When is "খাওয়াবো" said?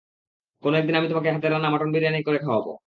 2.45-2.71